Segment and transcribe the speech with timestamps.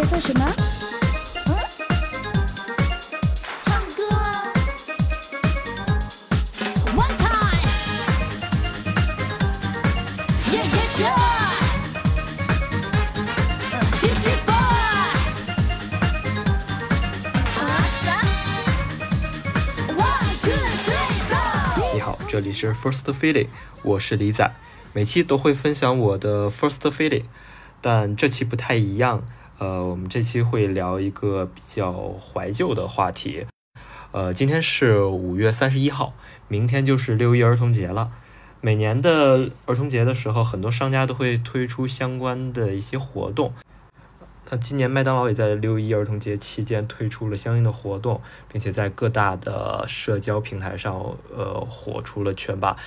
[0.00, 0.46] 在做什么？
[1.46, 1.54] 嗯？
[3.64, 4.02] 唱歌
[6.96, 7.60] ！One time。
[10.50, 11.12] Yeah yeah sure。
[14.00, 14.54] DJ boy。
[17.58, 17.60] 啊
[18.02, 18.08] 啥
[19.92, 20.56] ？One two
[20.86, 21.36] three go。
[21.92, 23.48] 你好，这里是 First Feeling，
[23.82, 24.50] 我是李仔，
[24.94, 27.24] 每期都会分享我的 First Feeling，
[27.82, 29.24] 但这期不太一样，
[29.60, 33.44] 呃，我们这期会聊一个比较怀旧的话题，
[34.10, 36.14] 呃，今天是五月三十一号，
[36.48, 38.10] 明天就是六一儿童节了。
[38.62, 43.52] 每年的儿童节的时候，很多商家都会推出相关的一些活动。
[44.48, 50.94] 那今年麦当劳也在六一儿童节期间推出了相应的活动，并且在各大的社交平台上，
[51.36, 52.78] 呃，火出了圈吧。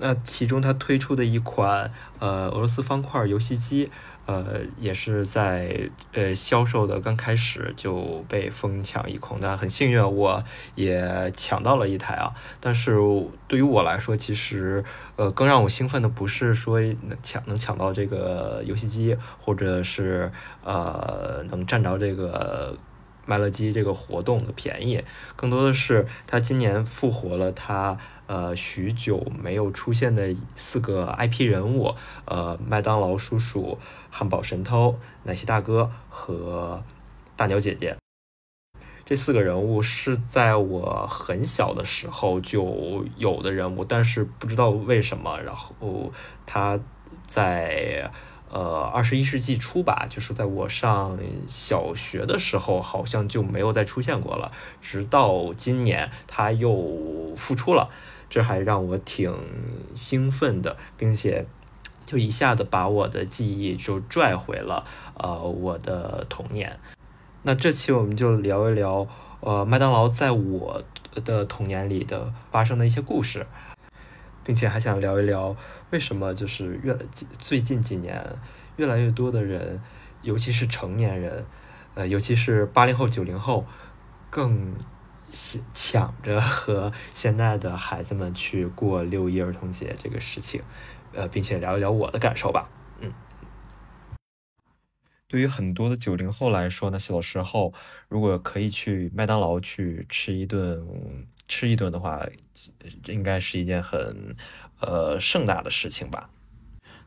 [0.00, 3.90] 那其中它推出的一款呃俄罗斯方块游戏机，
[4.28, 9.38] 呃，也是在呃销售的刚开始就被疯抢一空。
[9.40, 10.44] 但很幸运，我
[10.74, 12.34] 也抢到了一台啊。
[12.60, 12.98] 但是
[13.48, 14.84] 对于我来说，其实
[15.16, 20.30] 呃更让我兴奋的不是说能抢能抢到这个游戏机，或者是
[20.62, 22.76] 呃能占着这个。
[23.30, 25.04] 麦乐鸡这个活动的便宜，
[25.36, 27.94] 更多的是它今年复活了它
[28.28, 33.76] 呃许久没有出现的四个 IP 人物，呃麦当劳叔叔、
[34.08, 36.84] 汉堡神偷、奶昔大哥和
[37.34, 37.96] 大鸟姐姐。
[39.04, 46.12] 这四个人物是在我很小的时候就有的人物，但是不知道为什么，然后
[46.46, 46.78] 他
[47.26, 48.08] 在。
[48.50, 54.50] 呃，二十一世纪初吧，就是在我上小学的时候，好像就没有再出现过了。
[54.80, 57.90] 直到今年，他又复出了，
[58.28, 59.32] 这还让我挺
[59.94, 61.46] 兴奋的，并且
[62.04, 64.84] 就一下子把我的记忆就拽回了
[65.14, 66.78] 呃我的童年。
[67.42, 69.06] 那这期我们就聊一聊
[69.40, 70.82] 呃麦当劳在我
[71.24, 73.46] 的童年里的发生的一些故事。
[74.44, 75.54] 并且还想聊一聊，
[75.90, 76.96] 为什么就是越
[77.38, 78.24] 最近几年
[78.76, 79.78] 越来越多的人，
[80.22, 81.44] 尤其是成年人，
[81.94, 83.66] 呃，尤其是八零后、九零后，
[84.30, 84.74] 更
[85.32, 90.62] 抢抢着和现在的孩子们去过六一儿童节这个事情，
[91.12, 92.68] 呃，并且聊一聊我的感受吧。
[93.00, 93.12] 嗯，
[95.26, 97.72] 对于很多的九零后来说呢，小时候
[98.08, 100.86] 如果可以去麦当劳去吃一顿。
[101.50, 102.22] 吃一顿的话，
[103.06, 104.36] 应该是一件很
[104.80, 106.28] 呃盛大的事情吧。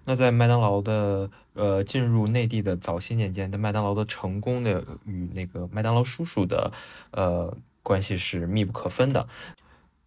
[0.05, 6.71] 那在麦当劳的呃进入内地的早些年间，的麦当劳的成功的与那个麦当劳叔叔的
[7.11, 9.27] 呃关系是密不可分的。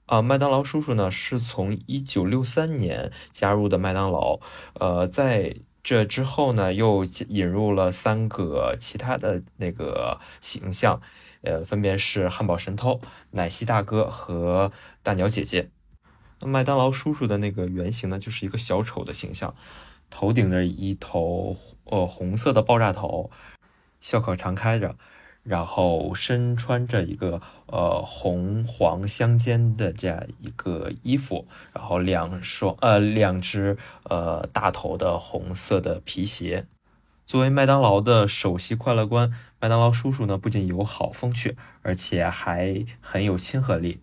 [0.06, 4.38] 啊，麦当劳叔叔呢是从一九六三年加入的麦当劳，
[4.74, 11.00] 呃，在这之后呢又引入了三个其他的那个形象。
[11.42, 13.02] 呃，分别是汉堡神偷、
[13.32, 15.68] 奶昔大哥和大鸟姐姐。
[16.40, 19.54] 那麦当劳叔叔的那个原型呢，就是一个小丑的形象，
[20.08, 21.54] 头顶着一头
[21.84, 23.30] 呃红色的爆炸头，
[24.00, 24.96] 笑口常开着，
[25.44, 36.66] 然后身穿着一个呃红黄相间的这样一个衣服，然后两双呃两只呃大头的红色的皮鞋。
[37.26, 44.00] 作为麦当劳的首席快乐官，麦当劳叔叔呢不仅友好风趣，而且还很有亲和力。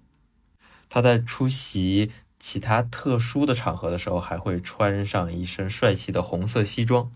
[0.90, 7.12] 他在出席其他特殊的场合的时候，还会穿上一身帅气的红色西装。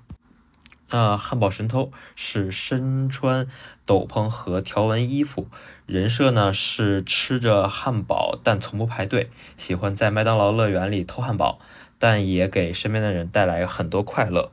[0.91, 3.47] 那汉堡神偷是身穿
[3.85, 5.47] 斗篷和条纹衣服，
[5.85, 11.59] 人设呢是吃着汉堡但从不排队，喜欢在麦当劳乐园里偷汉堡，
[11.97, 14.51] 但也给身边的人带来很多快乐。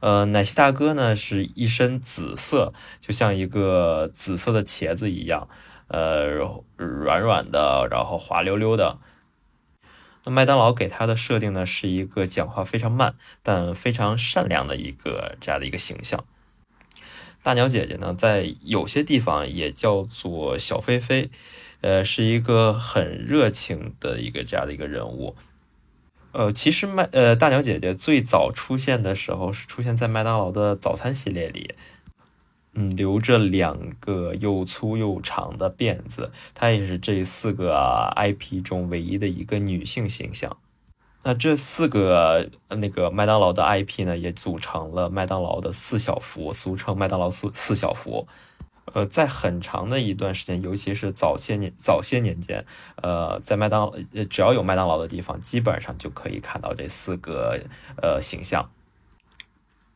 [0.00, 5.46] 呃，奶昔大哥呢是一身紫色，就像一个紫色的茄子一样，
[5.88, 6.24] 呃，
[6.76, 8.96] 软软的，然后滑溜溜的。
[10.24, 16.24] 那麦当劳给他的设定呢是一个讲话非常慢，但非常善良的一个这样的一个形象。
[17.42, 21.30] 大鸟姐姐呢，在有些地方也叫做小飞飞，
[21.80, 25.34] 呃，是一个很热情的一个这样的一个人物。
[26.32, 31.74] 呃，其实麦呃大鸟姐姐最早出现的时候是出现在麦当劳的早餐系列里，
[32.74, 40.56] 嗯，留着两个又粗又长的辫子，她也是这四个 IP 中唯一的一个女性形象。
[41.22, 48.26] 那这四个那个麦当劳的 IP 呢，也组成了麦当劳的四小福，俗称麦当劳四四小福。
[48.92, 52.64] 呃，在很长的一段时间，尤其是早些年早些年间，
[53.02, 53.92] 呃，在麦当
[54.28, 57.60] 只要有麦当劳的地方，基本上就可以看到这四个
[58.02, 58.68] 呃形象。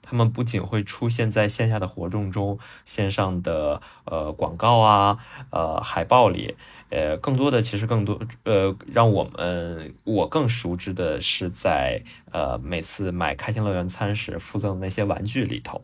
[0.06, 5.18] 他们不仅会出现在线下的活动中、线上的呃广告啊、
[5.50, 6.54] 呃海报里，
[6.90, 15.82] 呃，更多的其实更多呃，让我们我更熟知的是在呃每次买开心乐园餐时附赠的那些玩具里头。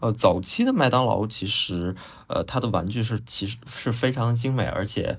[0.00, 1.94] 呃，早期的麦当劳其实
[2.28, 5.18] 呃它的玩具是其实是非常精美，而且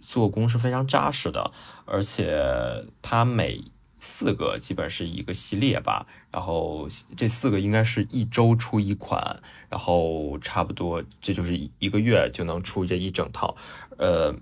[0.00, 1.50] 做工是非常扎实的，
[1.86, 3.64] 而且它每
[4.00, 13.56] 四个基本是一个系列吧，然后这四个应该是一周出一款，然后差不多这就是一个月就能出这一整套，
[13.96, 14.34] 呃，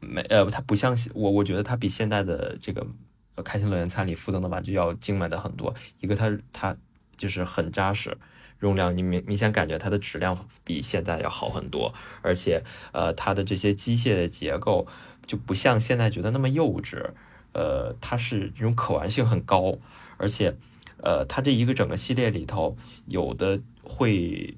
[0.00, 2.84] 没呃，它不像我我觉得它比现在的这个
[3.44, 6.76] 开心乐园餐里附赠的玩具要精美的很多，一个它它
[7.16, 8.18] 就是很扎实，
[8.58, 14.88] 容量你明明显感觉它的质量比现在要好很多，而且呃它的这些机械的结构
[15.24, 17.10] 就不像现在觉得那么幼稚。
[17.52, 19.78] 呃，它是这种可玩性很高，
[20.16, 20.56] 而且，
[20.98, 22.76] 呃，它这一个整个系列里头，
[23.06, 24.56] 有的会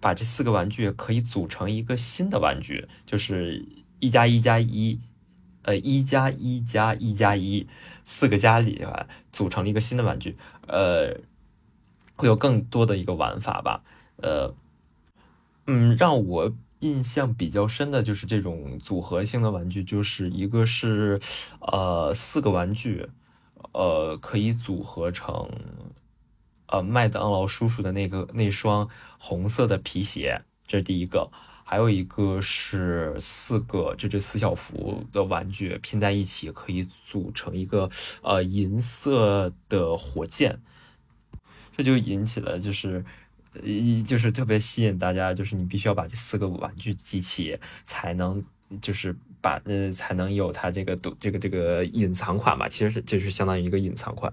[0.00, 3.64] 把这四个玩具可以组成一个新的玩具，就是
[3.98, 5.00] 一加一加一，
[5.62, 7.66] 呃，一加一加一加一，
[8.04, 10.36] 四个加里边组成了一个新的玩具，
[10.66, 11.16] 呃，
[12.16, 13.82] 会有更多的一个玩法吧，
[14.16, 14.54] 呃，
[15.66, 16.52] 嗯，让我。
[16.80, 21.20] 印象比较深的就是这种组合性的玩具，就是一个是，
[21.60, 23.06] 呃，四个玩具，
[23.72, 25.50] 呃，可以组合成，
[26.66, 28.88] 呃，麦当劳叔叔的那个那双
[29.18, 31.30] 红色的皮鞋，这是第一个。
[31.64, 37.90] 还有一个是四个，就这四小福的玩具拼在一起，可以组成一个
[38.22, 40.60] 呃银色的火箭，
[41.76, 43.04] 这就引起了就是。
[43.62, 48.42] 一就是特别吸引大家，就是你必须要把这四个玩具集齐，才能
[48.80, 52.68] 就是把呃才能有它这个都这个这个隐藏款吧。
[52.68, 54.32] 其实这是相当于一个隐藏款。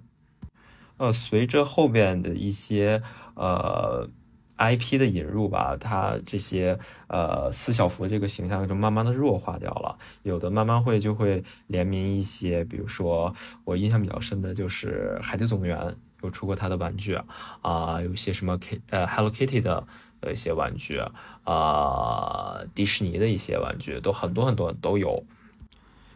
[0.98, 3.02] 呃，随着后边的一些
[3.36, 4.10] 呃
[4.58, 6.78] IP 的引入吧，它这些
[7.08, 9.98] 呃四小福这个形象就慢慢的弱化掉了。
[10.24, 15.96] 有的慢慢会就会联名一些，比如说我印象比较深的就是海底总动员。
[16.24, 17.16] 有出过他的玩具
[17.62, 19.86] 啊，有些什么 K 呃 Hello Kitty 的
[20.20, 21.00] 呃一些玩具
[21.44, 25.24] 啊，迪士尼的一些玩具都很多很多都有。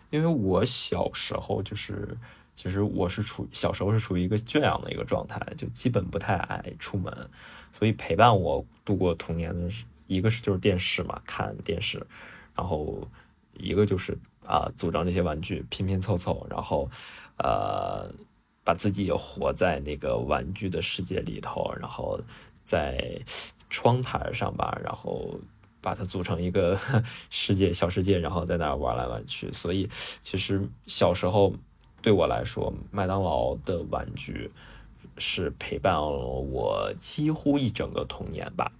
[0.09, 2.18] 因为我小时候就是，
[2.56, 7.30] 其实我是处小时候是处于一个圈养的一个状态，就基本不太爱出门，
[7.71, 9.69] 所以陪伴我度过童年的
[10.07, 12.06] 一个是就是电视嘛，看电视，
[12.56, 13.07] 然后
[13.54, 16.89] 一个就是啊组装这些玩具拼拼凑凑，然后
[17.38, 18.12] 呃。
[18.71, 22.18] 把自己也活在那个玩具的世界里头，然后
[22.63, 23.19] 在
[23.69, 25.38] 窗台上吧，然后
[25.81, 26.79] 把它组成一个
[27.29, 29.51] 世界小世界，然后在那玩来玩去。
[29.51, 29.89] 所以，
[30.23, 31.53] 其实小时候
[32.01, 34.50] 对我来说，麦当劳的玩具
[35.18, 38.71] 是陪伴了我几乎一整个童年吧。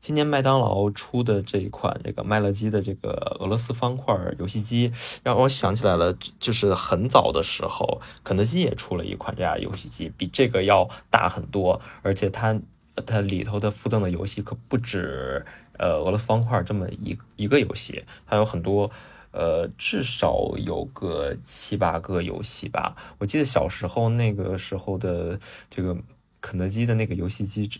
[0.00, 4.90] 今年麦当劳出的这一款这个麦乐鸡的这个俄罗斯方块游戏机，
[5.22, 12.58] 让我想起来了，就是很早的时候，肯德基也出了一款这样游戏机，比这个要大很多，而且它
[13.04, 15.44] 它里头的附赠的游戏可不止
[15.76, 18.90] 呃俄罗斯方块这么一一个游戏，它有很多，
[19.32, 22.96] 呃至少有个七八个游戏吧。
[23.18, 25.38] 我记得小时候那个时候的
[25.68, 25.94] 这个
[26.40, 27.70] 肯德基的那个游戏机。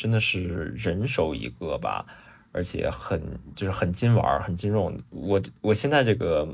[0.00, 2.06] 真的是人手一个吧，
[2.52, 3.20] 而且很
[3.54, 4.98] 就是很金玩儿，很金用。
[5.10, 6.48] 我我现在这个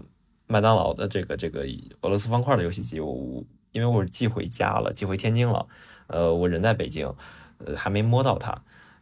[0.48, 1.64] 麦当劳的这个这个
[2.00, 5.64] 俄罗斯方块的游戏机，我因为我是寄回家了，寄回天津了，
[6.08, 7.06] 呃，我人在北京，
[7.58, 8.52] 呃，还没摸到它，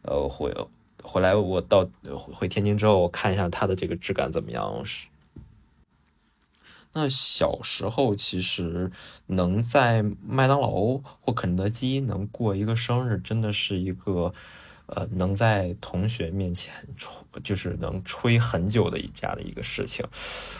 [0.03, 0.53] 呃，回
[1.01, 5.07] 回来我到回天津之后，我看一下它的这个质感怎么样是。
[6.97, 8.89] 那小时候其实
[9.27, 14.33] 能在麦当劳或肯德基能过一个生日，真的是一个，
[14.85, 17.11] 呃，能在同学面前吹，
[17.43, 20.05] 就是能吹很久的这样的一个事情。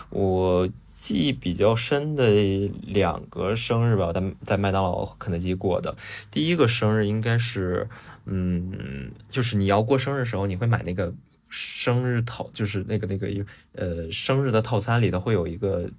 [0.10, 5.96] 我记忆比较深的两个生日吧，在在麦当劳、肯德基过的。
[6.30, 7.88] 第一个生日应该是，
[8.26, 11.14] 嗯，就是你要过生日的时候，你会买那个。
[11.58, 13.30] 生日套就是那个那个
[13.72, 15.90] 呃生日的套餐里头会有一个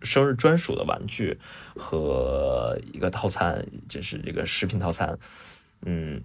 [0.00, 1.38] 生日专属的玩具
[1.74, 5.18] 和一个套餐，就是这个食品套餐，
[5.82, 6.22] 嗯，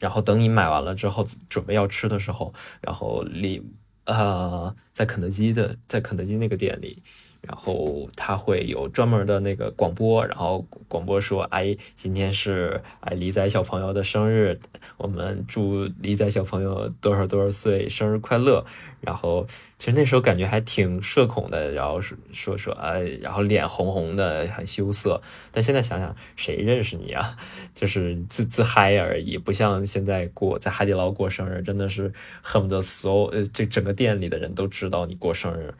[0.00, 3.62] 然后等你买完了之后准备要吃的时候，然后里
[4.06, 7.00] 呃在肯德基的在肯德基那个店里
[7.42, 14.58] 然后他会有专门的那个广播，然后广播说：“哎，今天是哎李仔小朋友的生日，
[14.96, 18.64] 我们祝李仔小朋友多少多少岁生日快乐。”
[19.02, 19.44] 然后
[19.78, 25.20] 其实那时候感觉还挺社恐的，然后说说说哎，然后脸红红的，很羞涩。
[25.50, 27.36] 但现在想想，谁认识你啊？
[27.74, 35.74] 就是自自嗨而已，不像现在过在海底捞过生日，真的是恨不得所有这整个店里的人都知道你过生日。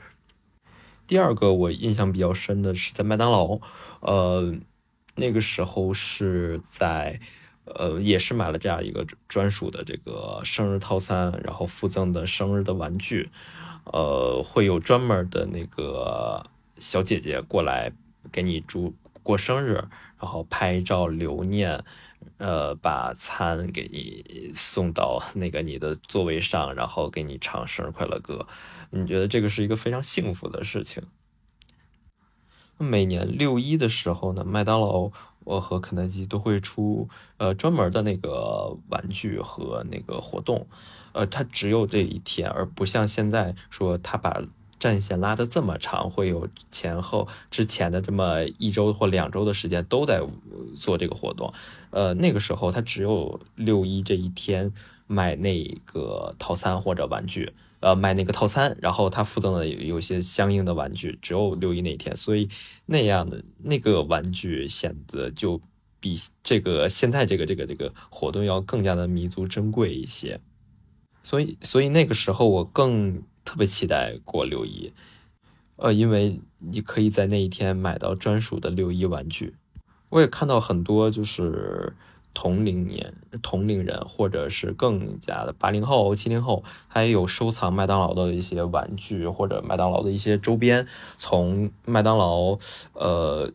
[1.06, 3.58] 第二个我印象比较深的是在麦当劳，
[4.00, 4.54] 呃，
[5.16, 7.20] 那个时候是在，
[7.64, 13.28] 呃，也是买了这样一个专属的这个生日套餐，然后附赠的生日的玩具，
[13.84, 16.46] 呃，会有专门的那个
[16.78, 17.92] 小姐姐过来
[18.30, 19.74] 给你祝过生日，
[20.18, 21.84] 然后拍照留念，
[22.38, 28.46] 呃，把餐给你送到那个你的座位上，然后给你唱生日快乐歌。
[28.94, 31.02] 你觉得这个是一个非常幸福的事情。
[32.76, 35.10] 每年六一的时候呢，麦当劳
[35.44, 37.08] 我和肯德基都会出
[37.38, 40.66] 呃专门的那个玩具和那个活动，
[41.12, 44.42] 呃，它只有这一天，而不像现在说它把
[44.78, 50.20] 战线拉得这么长，会有前后之前的这么一周或两周的时间都在
[50.74, 51.54] 做这个活动。
[51.90, 54.72] 呃，那个时候它只有六一这一天
[55.06, 57.52] 买那个套餐或者玩具。
[57.82, 62.48] 呃，买那个套餐，然后它附赠的有一些相应的玩具，只有六一那一天，所以
[62.86, 65.60] 那样的那个玩具显得就
[65.98, 70.40] 比这个现在这个这个这个活动要更加的弥足珍贵一些。
[71.24, 74.92] 所以，所以那个时候我更特别期待过六一，
[75.74, 79.56] 呃，因为你可以在那一天买到专属的六一玩具。
[80.10, 81.96] 我也看到很多就是。
[82.34, 90.86] 同龄年、同龄人，或者是更加的八零后、七零后，他也有收藏麦当劳的一些玩具或者麦当劳的一些周边。
[91.16, 92.58] 从麦当劳，
[92.94, 93.50] 呃，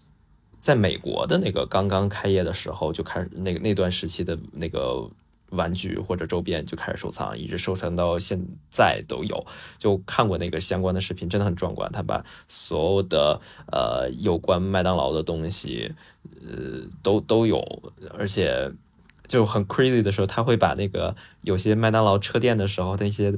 [0.59, 5.09] 在美国的那个刚刚开业的时候就开始，那个那段时期的那个。
[5.51, 8.39] 玩具或者周边就开始收藏，一直收藏到现
[8.69, 9.45] 在都有。
[9.77, 11.89] 就看过那个相关的视频，真的很壮观。
[11.91, 13.39] 他把所有的
[13.71, 15.93] 呃有关麦当劳的东西，
[16.45, 17.61] 呃都都有，
[18.17, 18.71] 而且
[19.27, 23.33] 就很 crazy 的时候，他会把那个有些麦当劳车店的时候那些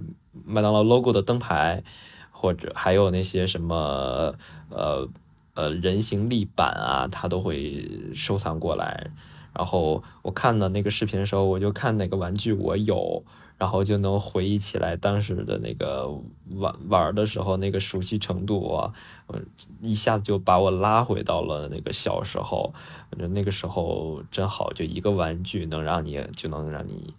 [0.45, 1.83] 麦当劳 logo 的灯牌，
[2.31, 4.35] 或者还有那些什么
[4.69, 5.07] 呃
[5.53, 9.11] 呃人形立板啊，他都会收藏过来。
[9.59, 13.21] 然后我看的那个视频的时候，我就看哪个玩具我有，
[13.57, 16.07] 然后就能回忆起来当时的那个
[16.51, 18.93] 玩玩的时候那个熟悉程度啊，
[19.27, 19.37] 呃，
[19.81, 22.73] 一下子就把我拉回到了那个小时候。
[23.11, 27.13] 我觉得那个时候真好，就一个玩具能让你就能让你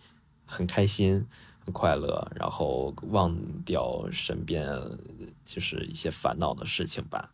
[0.47, 1.27] 很开心、
[1.63, 4.67] 很快乐，然后忘掉身边
[5.45, 7.31] 就是一些烦恼的事情吧。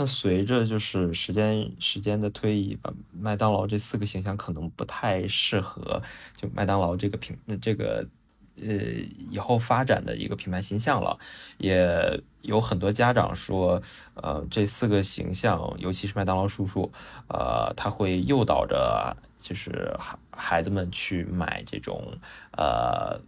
[0.00, 6.02] 那随着就是时间时间的推移吧，麦当劳这四个形象可能不太适合
[6.38, 8.06] 就麦当劳这个品这个
[8.56, 8.64] 呃
[9.30, 11.18] 以后发展的一个品牌形象了。
[11.58, 13.82] 也有很多家长说，
[14.14, 16.90] 呃，这四个形象，尤其是麦当劳叔叔，
[17.28, 22.02] 呃，他会诱导着就是孩孩子们去买这种
[22.52, 23.20] 呃。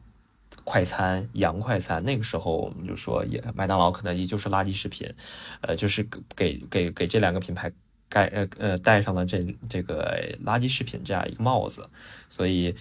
[0.64, 5.12] 快餐洋快餐，那个时候我们就说，也麦当劳、肯德基就是垃圾食品，
[5.60, 7.70] 呃，就是给给给这两个品牌
[8.08, 11.88] 盖呃呃戴上了这这个垃圾食品这样一个帽子，
[12.28, 12.74] 所以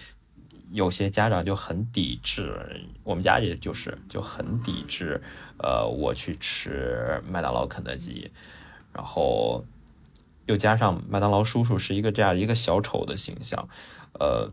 [0.70, 5.20] 有些家长就很抵制，我们家也就是就很抵制，
[5.58, 8.30] 呃，我去吃麦当劳、肯德基，
[8.92, 9.64] 然后
[10.46, 13.68] 又加上麦当劳叔叔是一个这样一个小丑的形象，
[14.20, 14.52] 呃，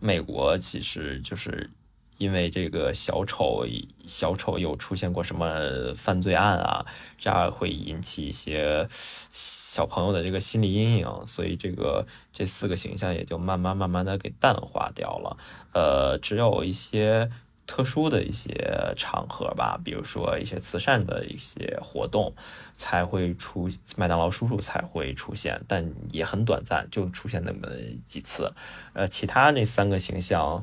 [0.00, 1.70] 美国其实就是。
[2.16, 3.66] 因为这个小丑，
[4.06, 6.86] 小丑有出现过什么犯罪案啊？
[7.18, 8.86] 这样会引起一些
[9.32, 15.36] 小朋友的这个心理阴影，所以这个这四个形象也就慢慢慢慢的给淡化掉了。
[15.72, 17.30] 呃，只有一些
[17.66, 22.32] 特殊的一些场合吧，比如说一些慈善的一些活动，
[22.74, 27.68] 才会出麦当劳叔叔才会出现，但也很短暂，就出现那么
[28.06, 28.52] 几次。
[28.92, 30.62] 呃，其他那三个形象，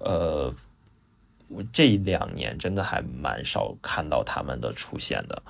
[0.00, 0.52] 呃。
[1.48, 5.42] 我这两年真的还蛮少看到他们的出现的，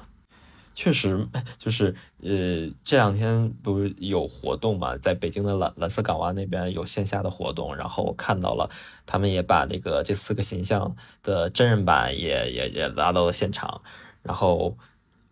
[0.74, 1.26] 确实
[1.58, 8.70] 就是呃这两天不是有活动嘛，在北京的蓝蓝色港湾那边有线下的活动，然后我看到了
[9.04, 13.82] 他们也把那个这四个形象的真人版也也也拉到了现场，
[14.22, 14.76] 然后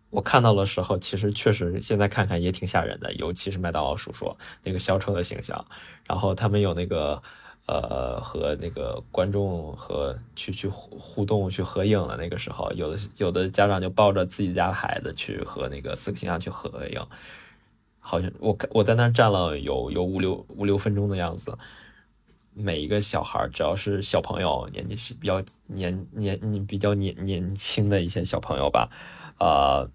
[0.09, 5.65] 我看到的时候，其实确实现在看看也挺吓人的，尤其是麦当劳叔叔那个小丑的形象，
[6.05, 7.23] 然后他们有那个。
[7.67, 12.17] 呃和那个观众和去去互互动去合影了。
[12.17, 17.05] 那个时候，有的有的家长就抱着自己家孩子去和那个四个形象去合影，
[17.99, 21.57] 好像我我在那站了有有五六五六分钟的样子。
[22.59, 28.89] 每一个小孩，只要是小朋友，年纪是比较年年你比较年年轻的一些小朋友吧，
[29.37, 29.87] 呃，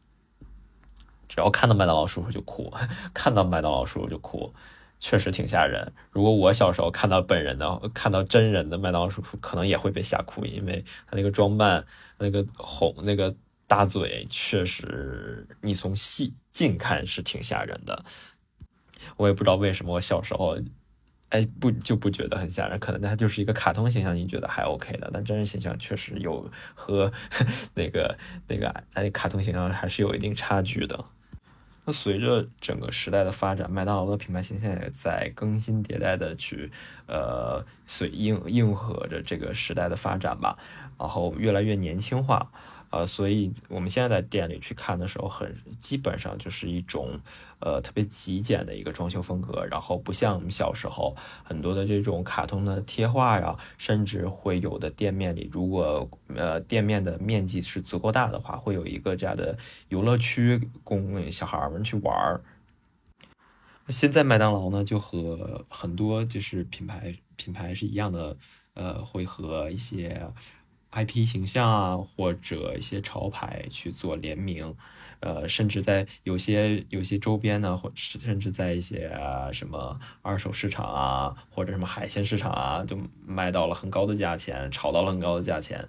[1.26, 2.72] 只要看到麦当劳叔叔就哭，
[3.12, 4.54] 看到麦当劳叔叔就哭，
[5.02, 5.92] 确实挺吓人。
[6.12, 11.84] 如果我小时候看到本人的，看到真人的麦当劳叔叔，可能也会被吓哭，因为他那个装扮，
[12.18, 13.34] 那个红那个
[13.66, 18.04] 大嘴，确实你从细近看是挺吓人的。
[19.16, 20.56] 我也不知道为什么我小时候。
[21.32, 22.78] 哎，不就不觉得很吓人？
[22.78, 25.08] 可能他就是一个卡通形象，你觉得还 OK 的。
[25.14, 27.10] 但真人形象确实有和
[27.72, 31.02] 那个那个哎卡通形象还是有一定差距的。
[31.84, 36.70] 那随着整个时代的发展，麦当劳的品牌形象也在更新迭代的去
[37.06, 40.56] 呃随应应和着这个时代的发展吧，
[40.98, 42.50] 然后越来越年轻化。
[42.92, 47.18] 呃，所以我们现在在店里去看的时候，很基本上就是一种，
[47.58, 49.64] 呃，特别极简的一个装修风格。
[49.64, 56.06] 然后不像我们小时候很多的这种卡通的贴画呀，甚至会有的店面里，如果
[56.36, 59.56] 呃店面的面积是足够大的话，会有一个这样的
[59.88, 62.42] 游乐区供小孩们去玩儿。
[63.88, 68.36] 现在麦当劳呢，就和很多就是品牌品牌是一样的，
[68.74, 70.30] 呃，会和一些。
[70.92, 74.74] IP 形象啊，或者一些潮牌去做联名，
[75.20, 79.10] 呃，甚至在有些有些周边呢，或甚至在一些
[79.52, 85.88] 什么二手市场啊，或者什么海鲜市场啊，就卖到了很高的价钱，炒到了很高的价钱。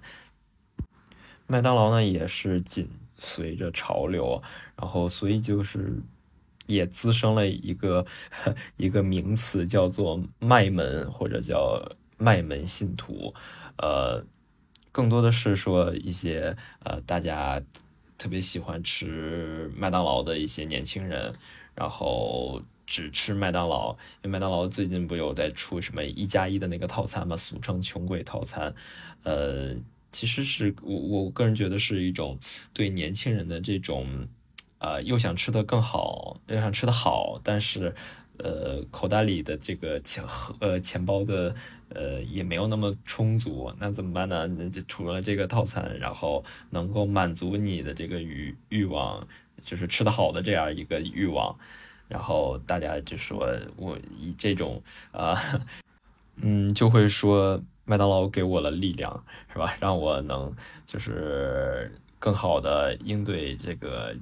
[1.46, 4.42] 麦当劳呢，也是紧随着潮流，
[4.74, 6.00] 然后所以就是
[6.64, 8.06] 也滋生了一个
[8.78, 11.78] 一个名词，叫做卖门或者叫
[12.16, 13.34] 卖门信徒，
[13.76, 14.24] 呃。
[14.94, 17.60] 更多的是说一些呃，大家
[18.16, 21.34] 特别喜欢吃麦当劳的一些年轻人，
[21.74, 23.90] 然后只吃麦当劳。
[24.22, 28.72] 因为麦当劳最近不有在出什么一加一的那个套餐嘛，俗称穷鬼套餐。
[29.24, 29.74] 呃，
[30.12, 32.38] 其实是我我个人觉得是一种
[32.72, 34.28] 对年轻人的这种，
[34.78, 37.92] 呃，又想吃的更好，又想吃的好，但是。
[38.38, 40.24] 呃，口袋里的这个钱
[40.58, 41.54] 呃钱包的
[41.90, 44.44] 呃也没有那么充足，那怎么办呢？
[44.48, 49.24] 那就除了这个套餐，然后能够满足你的这个欲欲望，
[49.62, 51.56] 就是吃的好的这样一个欲望，
[52.08, 54.82] 然后大家就说我以这种
[55.12, 55.40] 啊，
[56.42, 59.76] 嗯，就会说麦当劳给我了力量，是吧？
[59.80, 60.52] 让我能
[60.84, 64.12] 就是更好的应对这个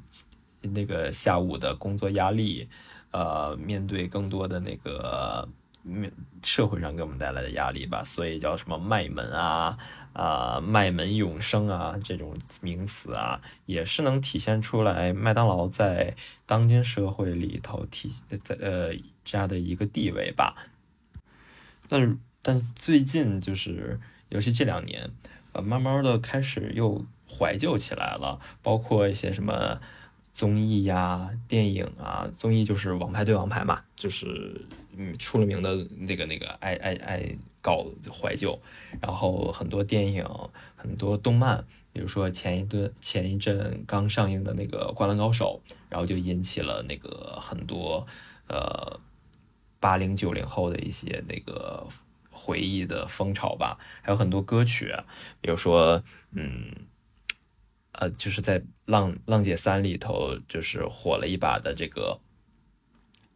[0.60, 2.68] 那个下午的工作压力。
[3.12, 5.46] 呃，面对更多的那个
[5.82, 6.10] 面
[6.42, 9.76] 社会上给我们带来的压力吧，所以叫什么卖门啊
[10.14, 18.10] 啊，卖门永生啊这种名词啊，也是能体现出来麦当劳在当今社会里头体
[18.42, 18.94] 在呃
[19.24, 20.54] 这样的一个地位吧。
[21.88, 25.10] 但是，但最近就是尤其这两年，
[25.52, 29.80] 呃，慢慢的开始又怀旧起来了，包括一些什么。
[30.34, 34.60] 综艺呀，电影啊，综艺就是《王牌对王牌》嘛，就是
[34.96, 38.58] 嗯出了名的那个那个爱爱爱搞怀旧，
[39.00, 40.26] 然后很多电影、
[40.74, 48.06] 很多动漫，比如说前一段前一阵刚上映的那个《灌篮高手》，然后就引起了那个很多
[48.48, 48.98] 呃
[49.78, 51.86] 八零九零后的一些那个
[52.30, 54.92] 回忆的风潮吧，还有很多歌曲，
[55.42, 56.74] 比如说嗯。
[57.92, 62.18] 呃，就是在《浪浪姐三》里头，就是火了一把的这个，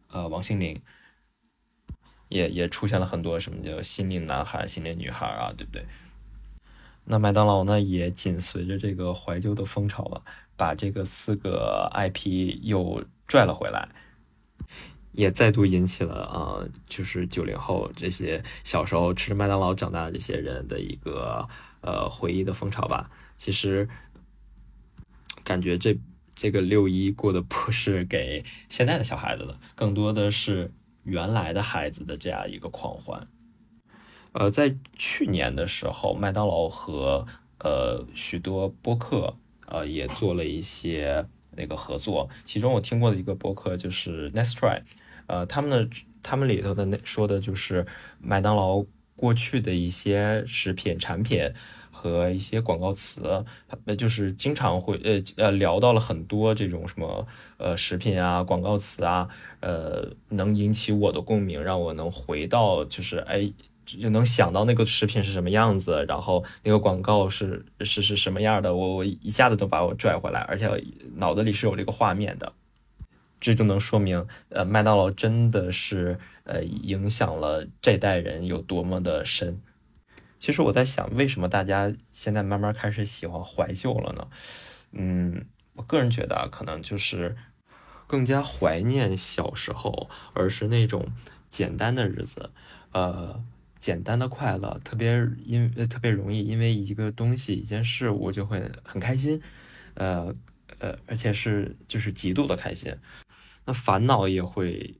[0.09, 0.81] 呃，王心凌，
[2.29, 5.85] 也也出现了很多什么叫心灵男孩、心灵女孩啊，对不对？
[7.05, 10.23] 那麦当劳呢，也紧随着这个怀旧的风潮吧，
[10.57, 13.87] 把这个四个 IP 又拽了回来，
[15.11, 21.47] 也再度引起了啊，就是九零后这些小时候吃着麦当劳长大的这些人的一个
[21.81, 23.11] 呃回忆的风潮吧。
[23.35, 23.87] 其实。
[25.47, 25.97] 感觉这
[26.35, 30.69] 这个六一过的不是给现在的小孩子的，更多的是
[31.03, 33.25] 原来的孩子的这样一个狂欢。
[34.33, 37.25] 呃，在去年的时候，麦当劳和
[37.59, 44.81] 呃许多播客呃也做了一些那个合作，其中我听过的一个播客就是 Next Try，
[45.27, 45.89] 呃，他们的
[46.21, 47.87] 他们里头的那说的就是
[48.19, 51.53] 麦当劳过去的一些食品产品。
[51.97, 53.43] 和一些广告词，
[53.85, 59.27] 那就是经常会呃呃聊到了很多这种什么呃食品啊广告词啊，
[59.61, 63.51] 呃能引起我的共鸣，让我能回到就是哎
[63.83, 70.69] 就能想到那个食品是什么样子，然后那个广告是是是什么样的，我我一下子都把我拽回来，而且
[71.15, 72.53] 脑子里是有这个画面的，
[73.41, 79.59] 这就能说明，呃，麦当劳真的是呃影响了这代人有多么的深。
[80.39, 84.27] 其实我在想，为什么大家现在慢慢开始喜欢怀旧了呢？
[84.91, 87.35] 嗯，我个人觉得啊，可能就是
[88.07, 91.11] 更加怀念小时候，而是那种
[91.49, 92.51] 简单的日子，
[92.91, 93.43] 呃。
[93.79, 99.39] 简单的快乐，特别因特别容易，因为一个东西、一件事物就会很开心，
[99.93, 100.33] 呃
[100.79, 102.91] 呃，而且是就是极度的开心。
[103.65, 104.99] 那烦恼也会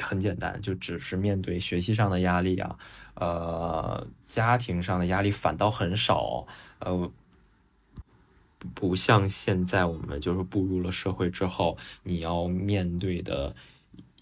[0.00, 2.78] 很简单，就只是面对学习上的压力啊，
[3.16, 6.46] 呃，家庭上的压力反倒很少，
[6.78, 7.10] 呃，
[8.74, 13.54] 不像现在我们就是步入了社会之后，你要面对的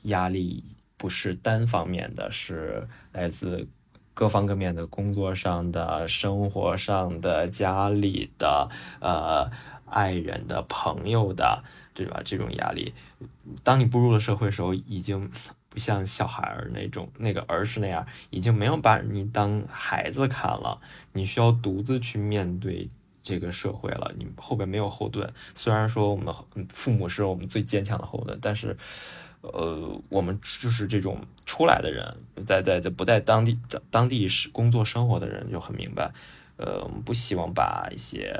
[0.02, 0.64] 压力
[0.96, 3.68] 不是单方面的，是来自。
[4.16, 9.50] 各方各面的工作上的、生活上的、家里的、呃，
[9.86, 12.22] 爱人的、朋友的，对吧？
[12.24, 12.94] 这种压力，
[13.64, 15.28] 当你步入了社会的时候，已经
[15.74, 20.80] 不像小孩儿那种那个儿时那样，已经没有把你当孩子看了。
[21.12, 22.88] 你需要独自去面对
[23.22, 25.30] 这个社会了，你后边没有后盾。
[25.54, 26.32] 虽然说我们
[26.68, 28.76] 父母是我们最坚强的后盾，但是。
[29.52, 33.58] 呃，我们就是这种出来的人，在在在不在当地
[33.90, 36.10] 当地是工作生活的人就很明白，
[36.56, 38.34] 呃，我们不希望把一些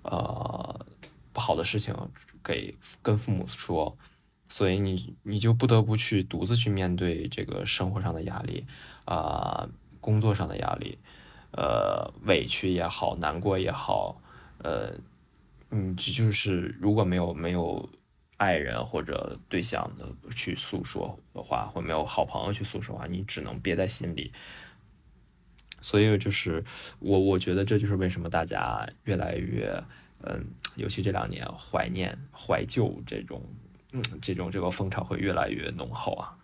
[0.00, 0.86] 呃
[1.34, 1.94] 不好的事情
[2.42, 3.94] 给跟父母说，
[4.48, 8.66] 所以你你就不得不去独自去面对这个生活上的压力
[9.04, 9.68] 啊，
[10.00, 10.98] 工作上的压力，
[11.52, 14.20] 呃，委屈也好，难过也好，
[14.58, 14.92] 呃，
[15.70, 17.88] 嗯，这就是如果没有没有。
[18.38, 24.32] 爱人或者对象的去诉说的话，或没有好朋友去诉说的话，你只能憋在心里。
[25.80, 26.64] 所以就是
[27.00, 29.82] 我，我觉得这就是为什么大家越来越，
[30.22, 33.42] 嗯，尤其这两年怀念、怀旧这种，
[33.92, 36.36] 嗯，这种这个风潮会越来越浓厚啊。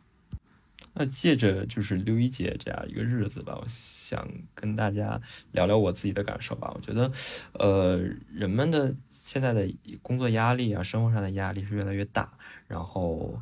[0.96, 6.72] 那借着就是六一节这样一个日子吧，我想跟大家聊聊我自己的感受吧。
[6.72, 7.11] 我觉得，
[7.54, 7.96] 呃，
[8.33, 9.68] 人们的现在的
[10.02, 12.33] 工作压力啊，生活上的压力是越来越大，
[12.68, 13.40] 然后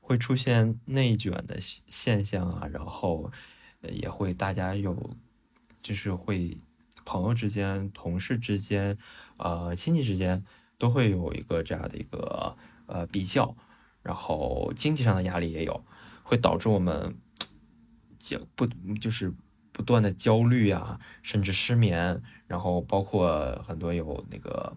[0.00, 3.30] 会出现内卷的现象啊，然后
[3.82, 5.14] 也会大家有
[5.82, 6.56] 就是会
[7.04, 8.96] 朋友之间、同事之间、
[9.36, 10.42] 呃亲戚之间
[10.78, 13.54] 都会有一个这样的一个呃比较，
[14.02, 15.84] 然后经济上的压力也有。
[16.28, 17.16] 会导致我们
[18.18, 18.66] 就不
[19.00, 19.32] 就是
[19.70, 24.76] 不断的焦虑啊，甚至失眠，然后包括很多有那个，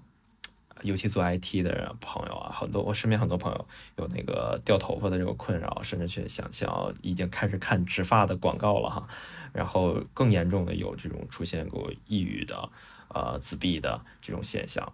[0.84, 9.08] 尤其做 IT 的人朋友啊，很多我身边很多朋友有那个掉头发的这个困扰，甚至去想想已经开始看植发的广告了哈，
[9.52, 12.70] 然后更严重的有这种出现过抑郁的，
[13.08, 14.94] 呃自闭的这种现象，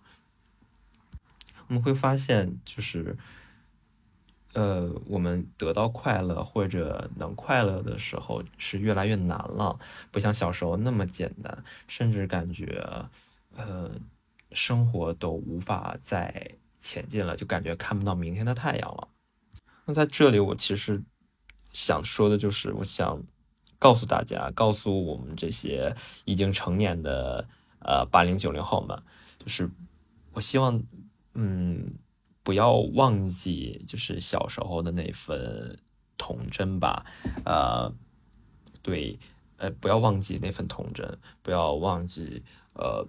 [1.67, 3.17] 我们会发现就是。
[4.53, 9.77] 呃，我们得到快乐或者能快乐的时候是越来越难了，
[10.11, 12.81] 不像小时候那么简单，甚至感觉，
[13.57, 13.91] 呃，
[14.53, 19.09] 生活都无法再前进了，就感觉看不到明天的太阳了。
[19.83, 21.03] 那在这里，我其实
[21.73, 23.21] 想说的就是，我想
[23.77, 27.45] 告诉大家，告诉我们这些已经成年的
[27.79, 28.97] 呃八零九零后们，
[29.37, 29.69] 就是
[30.31, 30.81] 我希望，
[31.35, 31.93] 嗯。
[32.45, 35.79] 不要忘记，就是小时候的那份
[36.15, 37.03] 童真吧，
[37.43, 37.91] 呃，
[38.83, 39.17] 对，
[39.57, 42.43] 呃，不要忘记那份童真，不要忘记，
[42.73, 43.03] 呃，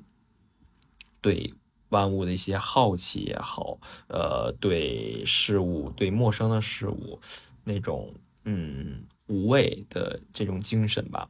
[1.21, 1.53] 对
[1.91, 7.21] 万物的一些好奇也好，呃，对事物，对陌生的事物
[7.63, 11.29] 那种嗯无畏的这种精神吧。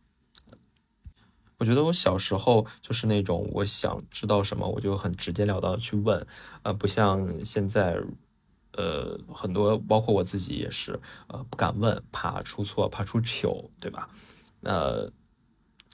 [1.58, 6.26] 我觉得我小时候就是那种我想知道什么我就很直截了当的去问，
[6.62, 7.98] 呃，不像现在，
[8.72, 14.10] 呃，很多包括我自己也是，呃，不敢问，怕出错，怕出糗，对吧？
[14.64, 15.10] 呃，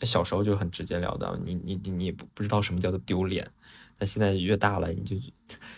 [0.01, 3.49] 小时候就很直截了当，你你你你不不知道什么叫做丢脸，
[4.01, 5.17] 那现在越大了，你就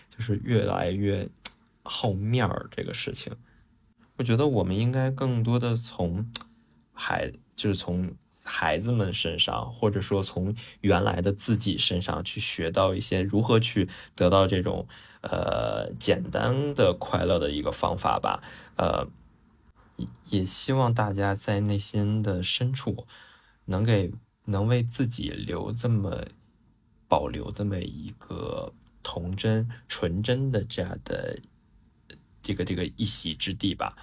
[0.09, 1.29] 就是越来越
[1.83, 3.37] 好面儿这个事情。
[4.17, 6.31] 我觉得我们应该更多的从
[6.95, 8.17] 孩，就是从。
[8.45, 14.87] 孩子们身上，或者说从原来的自己身上去学到一些如何去得到这种
[15.23, 18.43] 呃简单的快乐的一个方法吧。
[18.77, 19.09] 呃，
[20.29, 23.07] 也希望大家在内心的深处
[23.65, 24.13] 能给
[24.45, 26.27] 能为自己留这么
[27.09, 31.39] 保留这么一个童真纯真的这样的
[32.43, 33.97] 这个这个一席之地吧。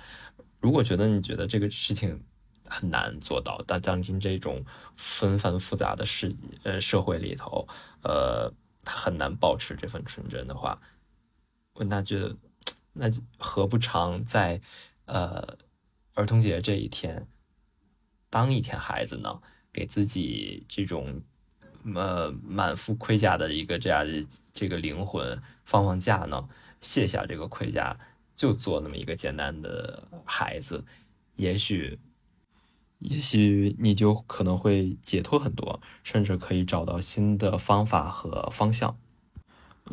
[0.60, 2.24] 如果觉得你觉得这个事情，
[2.72, 3.62] 很难做到。
[3.68, 4.64] 但当今这种
[4.96, 7.68] 纷繁复杂的世呃社会里头，
[8.04, 8.52] 呃，
[8.86, 10.80] 很难保持这份纯真的话，
[11.74, 12.38] 我那觉得，
[12.94, 14.62] 那就何不常在
[15.06, 15.58] 呃
[16.14, 17.28] 儿童节这一天
[18.30, 19.42] 当一天孩子呢？
[19.74, 21.22] 给自己这种
[21.96, 26.50] 呃满腹盔甲的一个这样的这个灵魂放放假呢？
[26.82, 27.98] 卸下这个盔甲，
[28.36, 30.84] 就做那么一个简单的孩子，
[31.36, 31.98] 也许，
[33.02, 38.96] 也许你就可能会解脱很多，甚至可以找到新的方法和方向。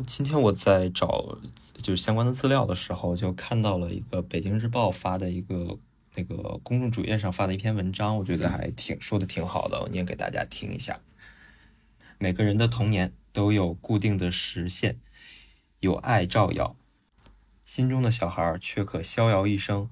[0.05, 1.39] 今天我在找
[1.75, 5.77] 就是相关的资料的时候，就看到了一个北京日报发的一个
[6.15, 10.99] 那个公众主页上发的一篇文章，我觉得还挺说的挺好的，我念给大家听一下。
[12.19, 14.99] 每个人的童年都有固定的时限，
[15.79, 16.75] 有爱照耀。
[17.65, 19.89] 心中的小孩却可逍遥一生。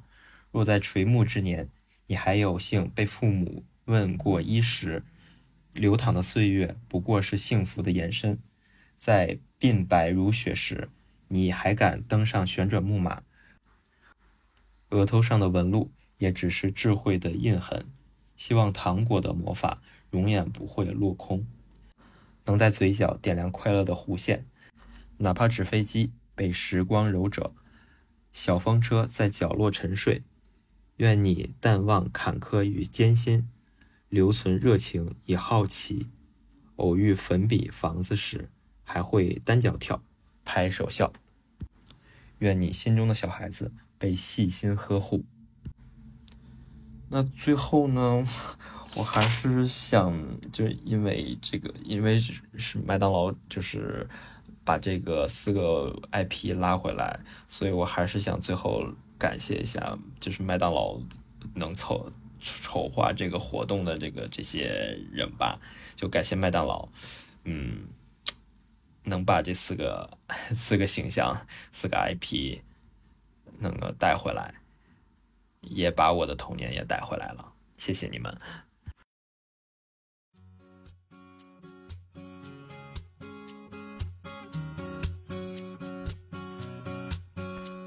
[0.52, 1.70] 若在垂暮之年，
[2.08, 5.04] 你还有幸被父母问过衣食，
[5.74, 8.40] 流淌的岁月不过是幸福的延伸。
[8.96, 10.90] 在鬓白如雪时，
[11.28, 13.24] 你还敢登上旋转木马，
[14.90, 17.86] 额头上的纹路也只是智慧的印痕。
[18.38, 21.46] 希望糖果的魔法永远不会落空，
[22.46, 24.46] 能在嘴角点亮快乐的弧线，
[25.18, 27.52] 哪怕纸飞机被时光揉折。
[28.32, 30.22] 小风车在角落沉睡，
[30.98, 33.48] 愿你淡忘坎坷与艰辛，
[34.10, 36.08] 留存热情与好奇。
[36.76, 38.50] 偶遇粉笔房子时，
[38.84, 40.04] 还会单脚跳，
[40.46, 41.12] 拍手笑。
[42.40, 45.24] 愿你心中的小孩子被细心呵护。
[47.10, 48.24] 那最后呢，
[48.96, 50.14] 我还是想，
[50.52, 54.08] 就因为这个，因为是麦当劳，就是。
[54.68, 58.86] 把这个四个 IP 拉回来，所以我还是想最后
[59.18, 61.00] 感谢一下，就是麦当劳
[61.56, 65.60] 能筹筹划这个活动的这个这些人吧，
[65.96, 66.88] 就感谢麦当劳，
[67.44, 67.88] 嗯，
[69.04, 70.18] 能把这四个
[70.54, 71.36] 四个形象、
[71.72, 72.60] 四个 IP
[73.60, 74.54] 能够带回来，
[75.62, 78.38] 也把我的童年也带回来了，谢谢你们。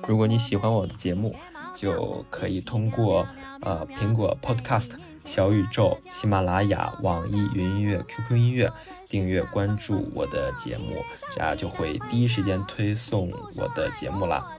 [0.07, 1.35] 如果你喜欢我的节目，
[1.75, 3.27] 就可以通过
[3.63, 4.91] 呃苹果 Podcast、
[5.25, 8.73] 小宇宙、喜马拉雅、网易云音乐、QQ 音乐
[9.07, 14.57] 订阅关注我的节目，这样就会第一时间推送我的节目啦。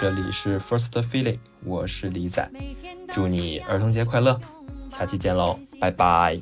[0.00, 2.50] 这里是 First Feeling，我是李仔，
[3.12, 4.40] 祝你儿童节快乐，
[4.88, 6.40] 下期见喽，拜拜。